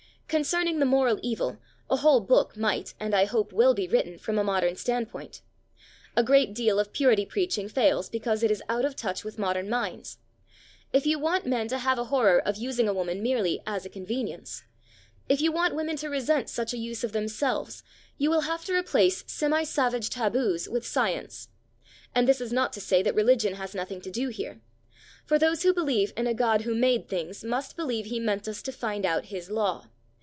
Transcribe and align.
Concerning 0.39 0.79
the 0.79 0.85
moral 0.85 1.19
evil, 1.21 1.57
a 1.89 1.97
whole 1.97 2.21
book 2.21 2.55
might 2.55 2.93
and 3.01 3.13
I 3.13 3.25
hope 3.25 3.51
will 3.51 3.73
be 3.73 3.85
written, 3.89 4.17
from 4.17 4.39
a 4.39 4.45
modern 4.45 4.77
standpoint. 4.77 5.41
A 6.15 6.23
great 6.23 6.53
deal 6.53 6.79
of 6.79 6.93
purity 6.93 7.25
preaching 7.25 7.67
fails 7.67 8.07
because 8.07 8.41
it 8.41 8.49
is 8.49 8.63
out 8.69 8.85
of 8.85 8.95
touch 8.95 9.25
with 9.25 9.37
modern 9.37 9.69
minds. 9.69 10.19
If 10.93 11.05
you 11.05 11.19
want 11.19 11.45
men 11.45 11.67
to 11.67 11.79
have 11.79 11.99
a 11.99 12.05
horror 12.05 12.39
of 12.39 12.55
using 12.55 12.87
a 12.87 12.93
woman 12.93 13.21
merely 13.21 13.59
"as 13.67 13.85
a 13.85 13.89
convenience," 13.89 14.63
if 15.27 15.41
you 15.41 15.51
want 15.51 15.75
women 15.75 15.97
to 15.97 16.07
resent 16.07 16.47
such 16.49 16.71
a 16.73 16.77
use 16.77 17.03
of 17.03 17.11
themselves, 17.11 17.83
you 18.17 18.29
will 18.29 18.41
have 18.47 18.63
to 18.63 18.73
replace 18.73 19.25
semi 19.27 19.63
savage 19.63 20.09
tabus 20.09 20.65
with 20.69 20.87
science. 20.87 21.49
And 22.15 22.25
this 22.25 22.39
is 22.39 22.53
not 22.53 22.71
to 22.71 22.79
say 22.79 23.03
that 23.03 23.15
religion 23.15 23.55
has 23.55 23.75
nothing 23.75 23.99
to 23.99 24.09
do 24.09 24.29
here. 24.29 24.61
For 25.25 25.37
those 25.37 25.63
who 25.63 25.73
believe 25.73 26.13
in 26.15 26.25
a 26.25 26.33
God 26.33 26.61
who 26.61 26.73
made 26.73 27.09
things 27.09 27.43
must 27.43 27.75
believe 27.75 28.05
He 28.05 28.17
meant 28.21 28.47
us 28.47 28.61
to 28.61 28.71
find 28.71 29.05
out 29.05 29.25
His 29.25 29.49
law. 29.51 29.87